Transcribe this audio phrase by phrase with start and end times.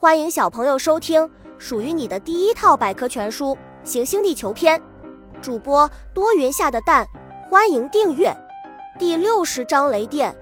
[0.00, 1.28] 欢迎小朋友收听
[1.58, 3.52] 属于你的第一套百科全书
[3.82, 4.78] 《行星地球篇》，
[5.42, 7.04] 主播多云下的蛋，
[7.50, 8.32] 欢迎订阅。
[8.96, 10.32] 第六十章雷电，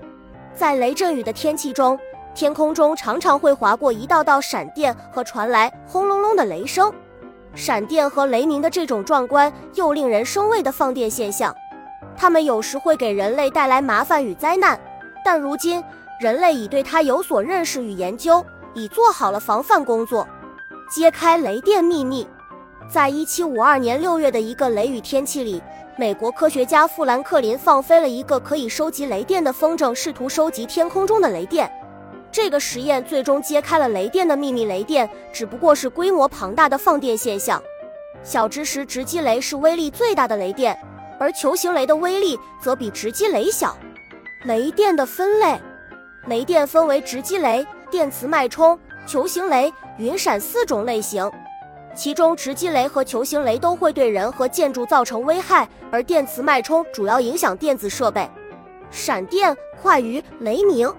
[0.54, 1.98] 在雷阵雨的天气中，
[2.34, 6.93] 天空中常常会划过一道道闪电和传来轰隆隆的雷声。
[7.54, 11.57] 闪电和雷鸣的这种壮观又令人生畏的放电现象，
[12.14, 14.79] 它们有时会给人类带来麻烦与灾难，
[15.25, 15.82] 但如今
[16.20, 18.45] 人类已对它有所认识与研究。
[18.77, 20.29] 已做好了防范工作，
[20.90, 22.28] 揭开雷电秘密。
[22.92, 25.62] 在一七五二年六月的一个雷雨天气里，
[25.96, 31.73] 美国科学家富兰克林放飞了一个可以收集雷电的风筝，试图收集天空中的雷电。
[32.30, 34.66] 这个实验最终揭开了雷电的秘密。
[34.66, 37.60] 雷电只不过是规模庞大的放电现象。
[38.23, 40.79] 小知识：直击雷是威力最大的雷电，
[41.18, 43.74] 而球形雷的威力则比直击雷小。
[44.45, 45.59] 雷电的分类：
[46.27, 47.66] 雷电分为直击雷。
[47.90, 51.30] 电磁脉冲、球形雷、云闪四种类型，
[51.95, 58.28] 其中直击雷和球形雷都会对人和建筑造成危害，而电磁脉冲主要影响电子设备。
[58.90, 60.93] 闪电快于雷鸣，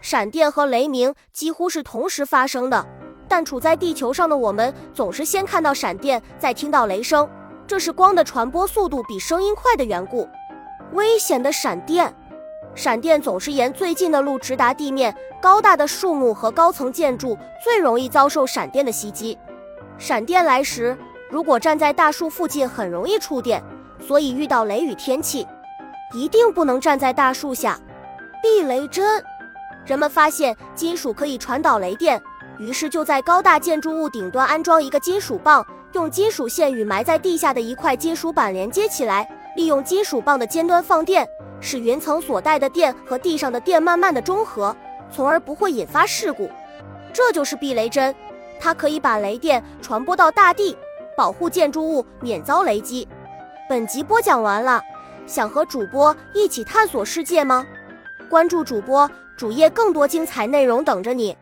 [0.00, 2.86] 闪电和雷鸣几乎是同时发生的，
[3.28, 7.28] 但处在地球上的我们总是先看到闪电，再听到雷声，
[7.66, 10.28] 这是光的传播速度比声音快的缘故。
[10.92, 12.14] 危险的闪电。
[12.74, 19.36] 闪电总是沿最近的路直达地面，高大的树木和高层建筑最容易遭受闪电的袭击。
[19.98, 20.96] 闪电来时，
[21.28, 23.62] 如果站在大树附近，很容易触电，
[24.06, 25.46] 所以遇到雷雨天气，
[26.14, 27.78] 一定不能站在大树下。
[28.42, 29.22] 避雷针，
[29.84, 32.22] 人们发现金属可以传导雷电，
[32.58, 41.28] 于是就在高大建筑物顶端安装一个金属棒，用金属线与埋在地下的一块金属板连接起来，利用金属棒的尖端放电。
[41.60, 44.74] 使云层所带的电和地上的电慢慢的中和，
[45.10, 46.50] 从而不会引发事故。
[47.12, 48.14] 这就是避雷针，
[48.58, 50.76] 它可以把雷电传播到大地，
[51.16, 53.06] 保护建筑物免遭雷击。
[53.68, 54.82] 本集播讲完了，
[55.26, 57.66] 想和主播一起探索世界吗？
[58.28, 61.36] 关注主播主页，更多精彩内容等着你。